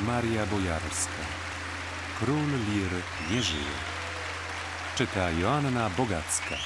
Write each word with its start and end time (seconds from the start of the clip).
Maria 0.00 0.46
Bojarska. 0.46 1.22
Król 2.18 2.46
Lir 2.46 2.90
nie 3.30 3.42
żyje. 3.42 3.74
Czyta 4.96 5.30
Joanna 5.30 5.90
Bogacka. 5.90 6.56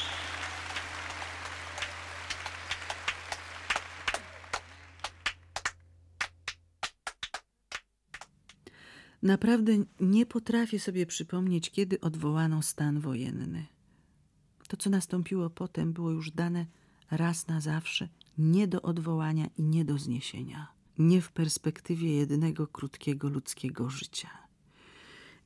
Naprawdę 9.22 9.72
nie 10.00 10.26
potrafię 10.26 10.80
sobie 10.80 11.06
przypomnieć, 11.06 11.70
kiedy 11.70 12.00
odwołano 12.00 12.62
stan 12.62 13.00
wojenny. 13.00 13.66
To, 14.68 14.76
co 14.76 14.90
nastąpiło 14.90 15.50
potem, 15.50 15.92
było 15.92 16.10
już 16.10 16.30
dane 16.30 16.66
raz 17.10 17.46
na 17.46 17.60
zawsze, 17.60 18.08
nie 18.38 18.68
do 18.68 18.82
odwołania 18.82 19.46
i 19.56 19.62
nie 19.62 19.84
do 19.84 19.98
zniesienia, 19.98 20.77
nie 20.98 21.22
w 21.22 21.32
perspektywie 21.32 22.14
jednego 22.16 22.66
krótkiego 22.66 23.28
ludzkiego 23.28 23.90
życia. 23.90 24.28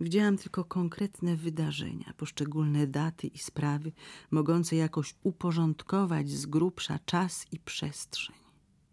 Widziałam 0.01 0.39
tylko 0.39 0.65
konkretne 0.65 1.37
wydarzenia, 1.37 2.15
poszczególne 2.17 2.87
daty 2.87 3.27
i 3.27 3.39
sprawy, 3.39 3.93
mogące 4.31 4.77
jakoś 4.77 5.15
uporządkować 5.23 6.31
z 6.31 6.47
grubsza 6.47 6.99
czas 6.99 7.47
i 7.53 7.59
przestrzeń. 7.59 8.37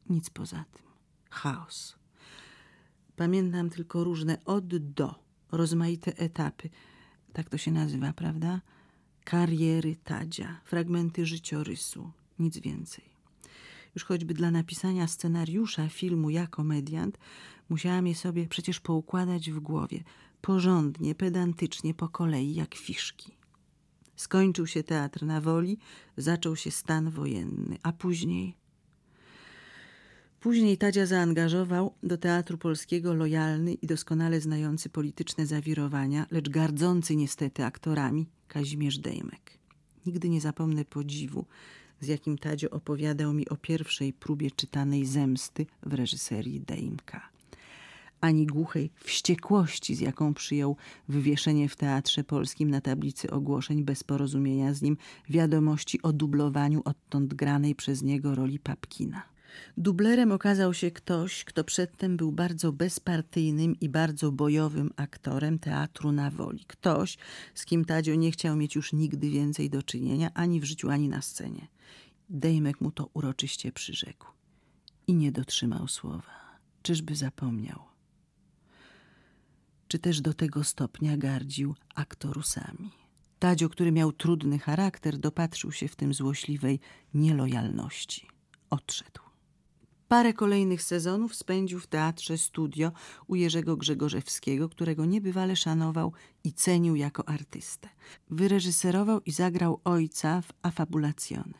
Nic 0.10 0.30
poza 0.30 0.66
tym. 0.74 0.84
Chaos. 1.30 1.96
Pamiętam 3.16 3.70
tylko 3.70 4.04
różne 4.04 4.46
od 4.46 4.78
do, 4.78 5.16
rozmaite 5.52 6.18
etapy. 6.18 6.70
Tak 7.34 7.50
to 7.50 7.58
się 7.58 7.72
nazywa, 7.72 8.14
prawda? 8.14 8.62
Kariery 9.24 9.96
Tadzia, 9.96 10.62
fragmenty 10.66 11.26
życiorysu, 11.26 12.12
nic 12.40 12.58
więcej. 12.58 13.19
Już 14.00 14.06
choćby 14.06 14.34
dla 14.34 14.52
napisania 14.52 15.08
scenariusza 15.08 15.90
filmu 15.90 16.30
ja 16.30 16.48
komediant 16.48 17.18
musiałam 17.70 18.08
je 18.08 18.16
sobie 18.16 18.48
przecież 18.48 18.80
poukładać 18.80 19.52
w 19.52 19.60
głowie, 19.60 20.04
porządnie, 20.42 21.16
pedantycznie, 21.16 21.94
po 21.94 22.10
kolei, 22.10 22.56
jak 22.56 22.76
fiszki. 22.76 23.32
Skończył 24.16 24.68
się 24.68 24.84
teatr 24.84 25.26
na 25.26 25.42
woli, 25.42 25.78
zaczął 26.18 26.56
się 26.56 26.72
stan 26.72 27.10
wojenny, 27.10 27.78
a 27.84 27.92
później 27.92 28.56
Później 30.40 30.78
Tadzia 30.78 31.06
zaangażował 31.06 31.94
do 32.04 32.18
Teatru 32.18 32.58
Polskiego 32.58 33.14
lojalny 33.14 33.74
i 33.74 33.88
doskonale 33.88 34.42
znający 34.42 34.90
polityczne 34.90 35.46
zawirowania, 35.46 36.26
lecz 36.32 36.50
gardzący 36.50 37.16
niestety 37.16 37.66
aktorami 37.66 38.30
Kazimierz 38.48 38.98
Dejmek. 38.98 39.60
Nigdy 40.06 40.30
nie 40.30 40.42
zapomnę 40.42 40.86
podziwu, 40.86 41.46
z 42.02 42.08
jakim 42.08 42.38
Tadzio 42.38 42.70
opowiadał 42.70 43.34
mi 43.34 43.50
o 43.50 43.56
pierwszej 43.56 44.14
próbie 44.14 44.52
czytanej 44.52 45.06
zemsty 45.06 45.66
w 45.84 45.94
reżyserii 45.94 46.62
Dejmka. 46.62 47.30
Ani 48.22 48.48
głuchej 48.48 48.92
wściekłości, 48.96 49.96
z 49.96 50.00
jaką 50.00 50.34
przyjął 50.34 50.76
wywieszenie 51.08 51.70
w 51.70 51.76
Teatrze 51.76 52.24
Polskim 52.24 52.72
na 52.72 52.82
tablicy 52.82 53.32
ogłoszeń 53.32 53.84
bez 53.84 54.04
porozumienia 54.04 54.74
z 54.74 54.82
nim 54.82 54.98
wiadomości 55.30 56.02
o 56.02 56.14
dublowaniu 56.14 56.82
odtąd 56.86 57.34
granej 57.34 57.76
przez 57.76 58.02
niego 58.02 58.36
roli 58.36 58.60
Papkina. 58.60 59.24
Dublerem 59.78 60.32
okazał 60.32 60.74
się 60.74 60.92
ktoś, 60.92 61.44
kto 61.44 61.64
przedtem 61.64 62.18
był 62.18 62.32
bardzo 62.32 62.72
bezpartyjnym 62.72 63.80
i 63.80 63.90
bardzo 63.90 64.32
bojowym 64.32 64.92
aktorem 64.96 65.60
teatru 65.60 66.12
na 66.12 66.32
woli. 66.32 66.66
Ktoś, 66.68 67.18
z 67.54 67.66
kim 67.66 67.86
Tadzio 67.86 68.16
nie 68.16 68.32
chciał 68.32 68.56
mieć 68.56 68.76
już 68.76 68.94
nigdy 68.94 69.30
więcej 69.30 69.70
do 69.70 69.84
czynienia, 69.84 70.32
ani 70.34 70.60
w 70.62 70.64
życiu, 70.64 70.90
ani 70.90 71.10
na 71.10 71.22
scenie. 71.22 71.68
Dejmek 72.30 72.82
mu 72.82 72.92
to 72.92 73.10
uroczyście 73.14 73.72
przyrzekł. 73.72 74.28
I 75.08 75.14
nie 75.14 75.32
dotrzymał 75.32 75.88
słowa. 75.88 76.60
Czyżby 76.82 77.16
zapomniał? 77.16 77.80
Czy 79.88 80.00
też 80.00 80.22
do 80.22 80.34
tego 80.34 80.64
stopnia 80.64 81.18
gardził 81.18 81.76
aktorusami? 81.96 82.92
Tadzio, 83.40 83.70
który 83.70 83.92
miał 83.92 84.12
trudny 84.12 84.60
charakter, 84.60 85.18
dopatrzył 85.18 85.72
się 85.72 85.88
w 85.88 85.96
tym 85.96 86.14
złośliwej 86.14 86.80
nielojalności. 87.14 88.28
Odszedł. 88.70 89.29
Parę 90.10 90.34
kolejnych 90.34 90.84
sezonów 90.84 91.36
spędził 91.36 91.80
w 91.80 91.88
teatrze 91.88 92.38
studio 92.38 92.92
u 93.28 93.36
Jerzego 93.36 93.78
Grzegorzewskiego, 93.78 94.70
którego 94.70 95.06
niebywale 95.06 95.56
szanował 95.56 96.14
i 96.44 96.54
cenił 96.54 96.96
jako 96.96 97.30
artystę. 97.30 97.90
Wyreżyserował 98.30 99.22
i 99.26 99.32
zagrał 99.32 99.80
ojca 99.84 100.42
w 100.42 100.54
Afabulacjony. 100.62 101.54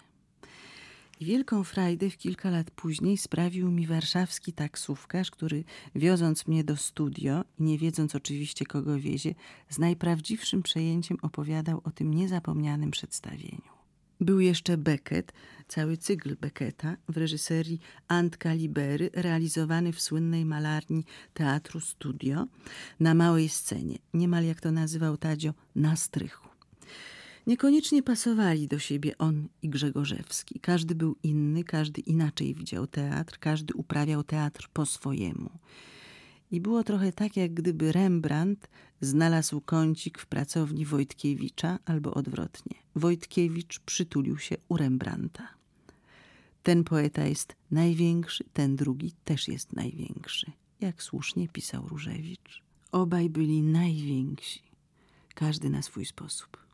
I 1.20 1.26
wielką 1.26 1.64
frajdę 1.64 2.10
w 2.10 2.18
kilka 2.18 2.50
lat 2.50 2.72
później 2.72 3.18
sprawił 3.18 3.72
mi 3.72 3.88
warszawski 3.88 4.54
taksówkarz, 4.54 5.32
który 5.32 5.64
wioząc 5.96 6.48
mnie 6.48 6.64
do 6.64 6.78
studio 6.78 7.44
i 7.60 7.64
nie 7.64 7.78
wiedząc 7.78 8.16
oczywiście 8.16 8.66
kogo 8.66 9.00
wiezie, 9.00 9.36
z 9.70 9.80
najprawdziwszym 9.80 10.64
przejęciem 10.64 11.18
opowiadał 11.22 11.82
o 11.84 11.92
tym 11.92 12.14
niezapomnianym 12.14 12.92
przedstawieniu. 12.92 13.79
Był 14.22 14.40
jeszcze 14.40 14.78
Beckett, 14.78 15.34
cały 15.68 15.98
cykl 15.98 16.36
Becketa 16.36 16.98
w 17.10 17.18
reżyserii 17.18 17.80
Antka 18.08 18.54
Libery, 18.54 19.10
realizowany 19.14 19.94
w 19.94 20.02
słynnej 20.02 20.46
malarni 20.46 21.06
Teatru 21.34 21.80
Studio 21.80 22.48
na 23.00 23.14
małej 23.14 23.50
scenie, 23.50 23.98
niemal 24.14 24.46
jak 24.46 24.62
to 24.62 24.72
nazywał 24.72 25.18
Tadzio, 25.18 25.54
na 25.76 25.96
strychu. 25.96 26.50
Niekoniecznie 27.48 28.04
pasowali 28.04 28.68
do 28.68 28.80
siebie 28.80 29.18
on 29.18 29.48
i 29.62 29.70
Grzegorzewski. 29.70 30.60
Każdy 30.60 30.96
był 30.96 31.16
inny, 31.24 31.64
każdy 31.64 32.02
inaczej 32.02 32.56
widział 32.56 32.88
teatr, 32.88 33.40
każdy 33.40 33.74
uprawiał 33.74 34.24
teatr 34.24 34.70
po 34.74 34.86
swojemu. 34.86 35.50
I 36.52 36.62
było 36.62 36.84
trochę 36.84 37.12
tak, 37.12 37.38
jak 37.38 37.54
gdyby 37.54 37.92
Rembrandt 37.92 38.70
znalazł 39.02 39.62
kącik 39.62 40.20
w 40.20 40.26
pracowni 40.26 40.86
Wojtkiewicza 40.86 41.80
albo 41.86 42.14
odwrotnie. 42.14 42.78
Wojtkiewicz 42.96 43.80
przytulił 43.80 44.38
się 44.38 44.58
u 44.70 44.78
Rembrandta. 44.78 45.48
Ten 46.64 46.84
poeta 46.84 47.26
jest 47.26 47.56
największy, 47.72 48.44
ten 48.54 48.76
drugi 48.76 49.14
też 49.26 49.48
jest 49.48 49.74
największy. 49.74 50.52
Jak 50.82 51.04
słusznie 51.04 51.48
pisał 51.48 51.88
Różewicz. 51.88 52.64
Obaj 52.92 53.30
byli 53.30 53.62
najwięksi, 53.62 54.62
każdy 55.36 55.70
na 55.70 55.82
swój 55.82 56.06
sposób. 56.06 56.69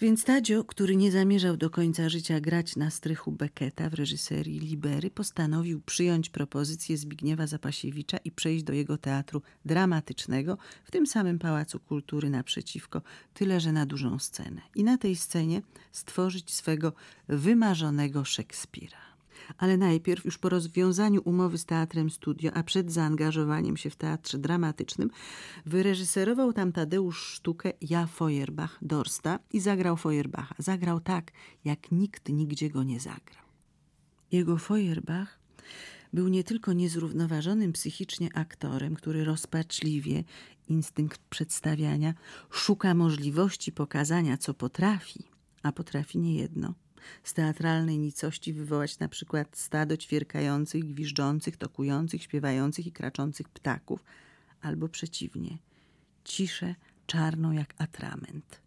Więc 0.00 0.24
Tadzio, 0.24 0.64
który 0.64 0.96
nie 0.96 1.12
zamierzał 1.12 1.56
do 1.56 1.70
końca 1.70 2.08
życia 2.08 2.40
grać 2.40 2.76
na 2.76 2.90
strychu 2.90 3.32
Becketa 3.32 3.90
w 3.90 3.94
reżyserii 3.94 4.58
Libery, 4.58 5.10
postanowił 5.10 5.80
przyjąć 5.80 6.30
propozycję 6.30 6.96
Zbigniewa 6.96 7.46
Zapasiewicza 7.46 8.16
i 8.16 8.30
przejść 8.30 8.64
do 8.64 8.72
jego 8.72 8.98
teatru 8.98 9.42
dramatycznego 9.64 10.58
w 10.84 10.90
tym 10.90 11.06
samym 11.06 11.38
Pałacu 11.38 11.80
Kultury 11.80 12.30
naprzeciwko, 12.30 13.02
tyle 13.34 13.60
że 13.60 13.72
na 13.72 13.86
dużą 13.86 14.18
scenę. 14.18 14.60
I 14.74 14.84
na 14.84 14.98
tej 14.98 15.16
scenie 15.16 15.62
stworzyć 15.92 16.54
swego 16.54 16.92
wymarzonego 17.28 18.24
Szekspira 18.24 19.08
ale 19.58 19.76
najpierw, 19.76 20.24
już 20.24 20.38
po 20.38 20.48
rozwiązaniu 20.48 21.22
umowy 21.24 21.58
z 21.58 21.64
Teatrem 21.64 22.10
Studio, 22.10 22.52
a 22.54 22.62
przed 22.62 22.92
zaangażowaniem 22.92 23.76
się 23.76 23.90
w 23.90 23.96
teatrze 23.96 24.38
dramatycznym, 24.38 25.10
wyreżyserował 25.66 26.52
tam 26.52 26.72
Tadeusz 26.72 27.24
sztukę 27.24 27.72
Ja 27.80 28.06
Feuerbach 28.06 28.78
Dorsta 28.82 29.38
i 29.52 29.60
zagrał 29.60 29.96
Feuerbacha. 29.96 30.54
Zagrał 30.58 31.00
tak, 31.00 31.32
jak 31.64 31.92
nikt 31.92 32.28
nigdzie 32.28 32.70
go 32.70 32.82
nie 32.82 33.00
zagrał. 33.00 33.44
Jego 34.32 34.58
Feuerbach 34.58 35.38
był 36.12 36.28
nie 36.28 36.44
tylko 36.44 36.72
niezrównoważonym 36.72 37.72
psychicznie 37.72 38.28
aktorem, 38.34 38.94
który 38.94 39.24
rozpaczliwie, 39.24 40.24
instynkt 40.68 41.20
przedstawiania, 41.30 42.14
szuka 42.50 42.94
możliwości 42.94 43.72
pokazania, 43.72 44.36
co 44.36 44.54
potrafi, 44.54 45.24
a 45.62 45.72
potrafi 45.72 46.18
niejedno– 46.18 46.74
z 47.22 47.34
teatralnej 47.34 47.98
nicości 47.98 48.52
wywołać 48.52 48.98
na 48.98 49.08
przykład 49.08 49.58
stado 49.58 49.96
ćwierkających, 49.96 50.84
gwiżdżących, 50.84 51.56
tokujących, 51.56 52.22
śpiewających 52.22 52.86
i 52.86 52.92
kraczących 52.92 53.48
ptaków, 53.48 54.04
albo 54.60 54.88
przeciwnie, 54.88 55.58
ciszę 56.24 56.74
czarną 57.06 57.52
jak 57.52 57.74
atrament. 57.78 58.60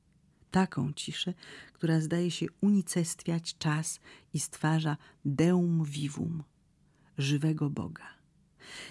Taką 0.51 0.93
ciszę, 0.93 1.33
która 1.73 2.01
zdaje 2.01 2.31
się 2.31 2.45
unicestwiać 2.61 3.57
czas 3.57 3.99
i 4.33 4.39
stwarza 4.39 4.97
deum 5.25 5.83
vivum, 5.83 6.43
żywego 7.17 7.69
Boga. 7.69 8.21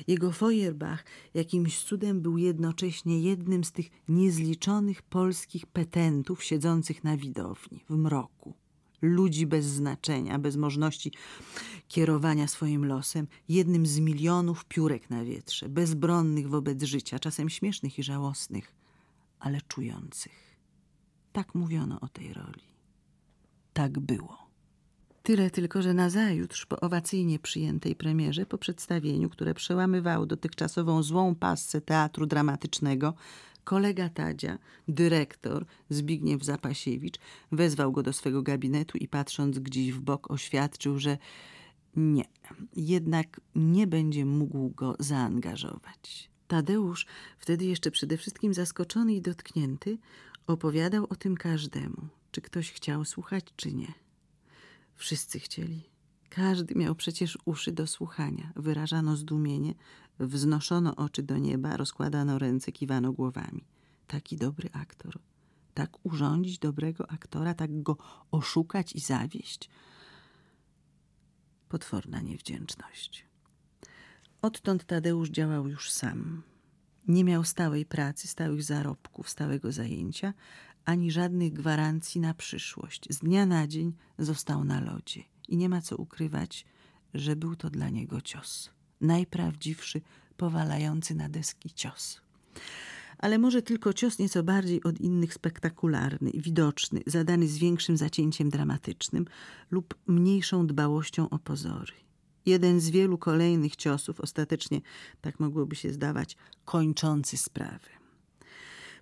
Jego 0.06 0.32
Feuerbach 0.32 1.04
jakimś 1.34 1.84
cudem 1.84 2.20
był 2.20 2.38
jednocześnie 2.38 3.20
jednym 3.20 3.64
z 3.64 3.72
tych 3.72 3.86
niezliczonych 4.08 5.02
polskich 5.02 5.66
petentów 5.66 6.44
siedzących 6.44 7.04
na 7.04 7.16
widowni, 7.16 7.84
w 7.88 7.96
mroku 7.96 8.54
ludzi 9.02 9.46
bez 9.46 9.66
znaczenia, 9.66 10.38
bez 10.38 10.56
możliwości 10.56 11.12
kierowania 11.88 12.48
swoim 12.48 12.86
losem, 12.86 13.26
jednym 13.48 13.86
z 13.86 13.98
milionów 13.98 14.64
piórek 14.64 15.10
na 15.10 15.24
wietrze, 15.24 15.68
bezbronnych 15.68 16.48
wobec 16.48 16.82
życia, 16.82 17.18
czasem 17.18 17.48
śmiesznych 17.48 17.98
i 17.98 18.02
żałosnych, 18.02 18.74
ale 19.38 19.60
czujących. 19.68 20.56
Tak 21.32 21.54
mówiono 21.54 22.00
o 22.00 22.08
tej 22.08 22.34
roli. 22.34 22.62
Tak 23.72 23.98
było. 23.98 24.50
Tyle 25.22 25.50
tylko, 25.50 25.82
że 25.82 25.94
nazajutrz 25.94 26.66
po 26.66 26.80
owacyjnie 26.80 27.38
przyjętej 27.38 27.96
premierze, 27.96 28.46
po 28.46 28.58
przedstawieniu, 28.58 29.30
które 29.30 29.54
przełamywało 29.54 30.26
dotychczasową 30.26 31.02
złą 31.02 31.34
pasce 31.34 31.80
teatru 31.80 32.26
dramatycznego, 32.26 33.14
kolega 33.64 34.08
Tadzia, 34.08 34.58
dyrektor 34.88 35.66
Zbigniew 35.88 36.44
Zapasiewicz, 36.44 37.18
wezwał 37.52 37.92
go 37.92 38.02
do 38.02 38.12
swego 38.12 38.42
gabinetu 38.42 38.98
i 38.98 39.08
patrząc 39.08 39.58
gdzieś 39.58 39.92
w 39.92 40.00
bok 40.00 40.30
oświadczył, 40.30 40.98
że 40.98 41.18
nie, 41.96 42.24
jednak 42.76 43.40
nie 43.54 43.86
będzie 43.86 44.24
mógł 44.24 44.70
go 44.70 44.96
zaangażować. 44.98 46.30
Tadeusz, 46.48 47.06
wtedy 47.38 47.64
jeszcze 47.64 47.90
przede 47.90 48.16
wszystkim 48.16 48.54
zaskoczony 48.54 49.14
i 49.14 49.20
dotknięty, 49.20 49.98
opowiadał 50.46 51.06
o 51.10 51.16
tym 51.16 51.36
każdemu, 51.36 52.08
czy 52.30 52.40
ktoś 52.40 52.72
chciał 52.72 53.04
słuchać, 53.04 53.44
czy 53.56 53.72
nie. 53.72 53.92
Wszyscy 54.94 55.40
chcieli. 55.40 55.89
Każdy 56.30 56.74
miał 56.74 56.94
przecież 56.94 57.38
uszy 57.44 57.72
do 57.72 57.86
słuchania. 57.86 58.52
Wyrażano 58.56 59.16
zdumienie, 59.16 59.74
wznoszono 60.18 60.96
oczy 60.96 61.22
do 61.22 61.38
nieba, 61.38 61.76
rozkładano 61.76 62.38
ręce, 62.38 62.72
kiwano 62.72 63.12
głowami. 63.12 63.64
Taki 64.06 64.36
dobry 64.36 64.68
aktor. 64.72 65.18
Tak 65.74 66.06
urządzić 66.06 66.58
dobrego 66.58 67.10
aktora, 67.10 67.54
tak 67.54 67.82
go 67.82 67.96
oszukać 68.30 68.92
i 68.92 69.00
zawieść. 69.00 69.70
Potworna 71.68 72.20
niewdzięczność. 72.20 73.26
Odtąd 74.42 74.84
Tadeusz 74.84 75.30
działał 75.30 75.68
już 75.68 75.90
sam. 75.90 76.42
Nie 77.08 77.24
miał 77.24 77.44
stałej 77.44 77.86
pracy, 77.86 78.28
stałych 78.28 78.62
zarobków, 78.62 79.30
stałego 79.30 79.72
zajęcia, 79.72 80.34
ani 80.84 81.10
żadnych 81.10 81.52
gwarancji 81.52 82.20
na 82.20 82.34
przyszłość. 82.34 83.06
Z 83.10 83.18
dnia 83.18 83.46
na 83.46 83.66
dzień 83.66 83.92
został 84.18 84.64
na 84.64 84.80
lodzie 84.80 85.22
i 85.50 85.56
nie 85.56 85.68
ma 85.68 85.80
co 85.80 85.96
ukrywać, 85.96 86.64
że 87.14 87.36
był 87.36 87.56
to 87.56 87.70
dla 87.70 87.88
niego 87.88 88.20
cios. 88.20 88.70
Najprawdziwszy, 89.00 90.00
powalający 90.36 91.14
na 91.14 91.28
deski 91.28 91.70
cios. 91.70 92.20
Ale 93.18 93.38
może 93.38 93.62
tylko 93.62 93.92
cios 93.92 94.18
nieco 94.18 94.42
bardziej 94.42 94.82
od 94.82 95.00
innych 95.00 95.34
spektakularny, 95.34 96.30
widoczny, 96.34 97.00
zadany 97.06 97.48
z 97.48 97.58
większym 97.58 97.96
zacięciem 97.96 98.50
dramatycznym 98.50 99.24
lub 99.70 99.94
mniejszą 100.06 100.66
dbałością 100.66 101.30
o 101.30 101.38
pozory. 101.38 101.92
Jeden 102.46 102.80
z 102.80 102.90
wielu 102.90 103.18
kolejnych 103.18 103.76
ciosów, 103.76 104.20
ostatecznie, 104.20 104.80
tak 105.20 105.40
mogłoby 105.40 105.76
się 105.76 105.92
zdawać, 105.92 106.36
kończący 106.64 107.36
sprawę. 107.36 107.88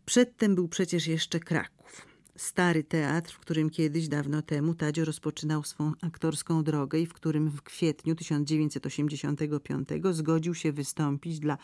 Przedtem 0.05 0.55
był 0.55 0.69
przecież 0.69 1.07
jeszcze 1.07 1.41
Kraków. 1.41 2.08
Stary 2.39 2.85
teatr, 2.85 3.33
w 3.33 3.39
którym 3.39 3.71
kiedyś, 3.71 4.09
dawno 4.09 4.43
temu, 4.43 4.75
Tadzio 4.75 5.05
rozpoczynał 5.05 5.65
swą 5.65 5.93
aktorską 6.01 6.65
drogę 6.65 6.99
i 6.99 7.07
w 7.07 7.13
którym 7.13 7.51
w 7.51 7.63
kwietniu 7.63 8.15
1985 8.15 9.89
zgodził 10.11 10.55
się 10.55 10.73
wystąpić 10.73 11.39
dla 11.39 11.59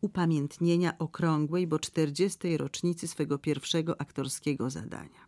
upamiętnienia 0.00 0.98
okrągłej, 0.98 1.66
bo 1.66 1.78
40. 1.78 2.56
rocznicy 2.56 3.08
swego 3.08 3.38
pierwszego 3.38 4.00
aktorskiego 4.00 4.70
zadania. 4.70 5.26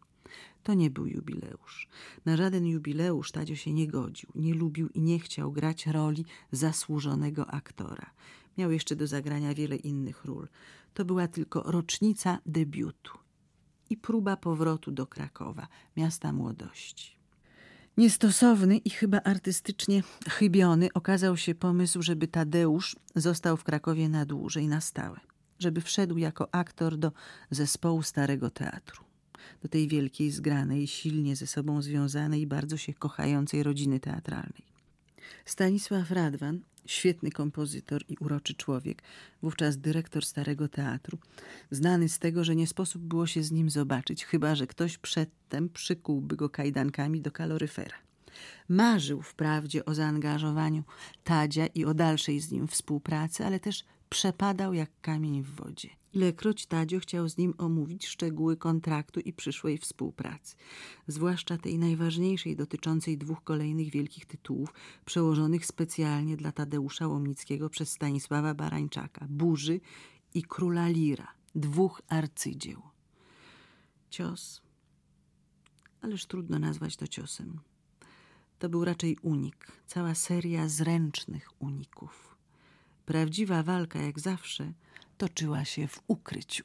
To 0.63 0.75
nie 0.75 0.91
był 0.91 1.07
jubileusz. 1.07 1.89
Na 2.25 2.37
żaden 2.37 2.67
jubileusz 2.67 3.33
Tadzio 3.33 3.57
się 3.57 3.73
nie 3.73 3.89
godził, 3.89 4.31
nie 4.35 4.55
lubił 4.55 4.89
i 4.89 5.01
nie 5.01 5.19
chciał 5.19 5.53
grać 5.53 5.87
roli 5.87 6.25
zasłużonego 6.53 7.47
aktora. 7.47 8.11
Miał 8.59 8.73
jeszcze 8.73 8.97
do 8.97 9.07
zagrania 9.07 9.55
wiele 9.55 9.77
innych 9.77 10.25
ról. 10.25 10.49
To 10.95 11.05
była 11.05 11.29
tylko 11.29 11.63
rocznica 11.63 12.39
debiutu 12.47 13.23
i 13.93 13.97
próba 13.97 14.37
powrotu 14.37 14.91
do 14.91 15.07
Krakowa, 15.07 15.69
miasta 15.97 16.33
młodości. 16.33 17.17
Niestosowny 17.97 18.77
i 18.77 18.91
chyba 18.91 19.21
artystycznie 19.23 20.03
chybiony 20.29 20.89
okazał 20.95 21.37
się 21.37 21.55
pomysł, 21.55 22.03
żeby 22.03 22.29
Tadeusz 22.29 22.97
został 23.17 23.57
w 23.57 23.65
Krakowie 23.65 24.09
na 24.09 24.25
dłużej, 24.25 24.69
na 24.69 24.81
stałe, 24.81 25.21
żeby 25.59 25.81
wszedł 25.81 26.19
jako 26.19 26.55
aktor 26.55 26.97
do 26.97 27.13
zespołu 27.51 28.03
Starego 28.03 28.51
Teatru, 28.51 29.05
do 29.63 29.69
tej 29.69 29.89
wielkiej, 29.89 30.31
zgranej, 30.31 30.87
silnie 30.87 31.37
ze 31.37 31.47
sobą 31.47 31.83
związanej, 31.83 32.47
bardzo 32.47 32.77
się 32.77 32.95
kochającej 32.95 33.63
rodziny 33.63 34.01
teatralnej. 34.01 34.65
Stanisław 35.45 36.11
Radwan, 36.11 36.61
świetny 36.87 37.31
kompozytor 37.31 38.05
i 38.09 38.17
uroczy 38.21 38.55
człowiek, 38.55 39.03
wówczas 39.43 39.79
dyrektor 39.79 40.25
Starego 40.25 40.69
Teatru, 40.69 41.19
znany 41.71 42.09
z 42.09 42.19
tego, 42.19 42.45
że 42.45 42.57
nie 42.57 42.67
sposób 42.67 43.03
było 43.03 43.27
się 43.27 43.43
z 43.43 43.53
nim 43.53 43.71
zobaczyć, 43.71 44.25
chyba 44.25 44.55
że 44.55 44.67
ktoś 44.67 44.99
przedtem 44.99 45.69
przykułby 45.69 46.37
go 46.37 46.51
kajdankami 46.51 47.21
do 47.21 47.33
kaloryfera. 47.33 47.97
Marzył 48.69 49.23
wprawdzie 49.23 49.85
o 49.85 49.95
zaangażowaniu 49.95 50.83
Tadzia 51.25 51.67
i 51.67 51.85
o 51.85 51.95
dalszej 51.95 52.41
z 52.41 52.51
nim 52.51 52.69
współpracy, 52.69 53.47
ale 53.47 53.61
też 53.61 53.85
przepadał 54.09 54.75
jak 54.75 54.91
kamień 55.01 55.43
w 55.43 55.51
wodzie. 55.51 56.02
Ilekroć 56.13 56.67
Tadzio 56.67 57.01
chciał 57.01 57.29
z 57.29 57.37
nim 57.37 57.55
omówić 57.59 58.07
szczegóły 58.07 58.57
kontraktu 58.57 59.21
i 59.21 59.33
przyszłej 59.33 59.79
współpracy, 59.79 60.57
zwłaszcza 61.07 61.59
tej 61.59 61.79
najważniejszej 61.79 62.57
dotyczącej 62.57 63.19
dwóch 63.19 63.45
kolejnych 63.45 63.91
wielkich 63.91 64.27
tytułów, 64.27 64.75
przełożonych 65.05 65.67
specjalnie 65.67 66.37
dla 66.37 66.53
Tadeusza 66.53 67.09
Łomnickiego 67.09 67.71
przez 67.71 67.93
Stanisława 67.93 68.55
Barańczaka, 68.55 69.27
Burzy 69.31 69.81
i 70.35 70.43
Króla 70.43 70.89
Lira, 70.89 71.29
dwóch 71.55 72.03
arcydzieł. 72.09 72.83
Cios, 74.11 74.63
ależ 76.01 76.27
trudno 76.27 76.59
nazwać 76.59 76.97
to 76.97 77.07
ciosem. 77.07 77.61
To 78.59 78.69
był 78.69 78.85
raczej 78.85 79.17
unik, 79.23 79.73
cała 79.87 80.15
seria 80.15 80.69
zręcznych 80.69 81.63
uników. 81.63 82.37
Prawdziwa 83.07 83.63
walka, 83.63 83.99
jak 83.99 84.21
zawsze, 84.21 84.73
toczyła 85.23 85.65
się 85.65 85.89
w 85.89 86.01
ukryciu. 86.09 86.65